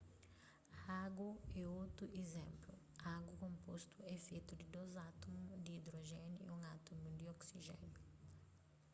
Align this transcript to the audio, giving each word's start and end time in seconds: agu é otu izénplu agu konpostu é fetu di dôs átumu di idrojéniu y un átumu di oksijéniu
agu 1.03 1.29
é 1.61 1.63
otu 1.83 2.05
izénplu 2.21 2.75
agu 3.15 3.31
konpostu 3.43 3.97
é 4.13 4.15
fetu 4.27 4.53
di 4.59 4.65
dôs 4.75 4.93
átumu 5.09 5.53
di 5.63 5.71
idrojéniu 5.79 6.39
y 6.45 6.49
un 6.57 6.61
átumu 6.75 7.07
di 7.17 7.25
oksijéniu 7.35 7.99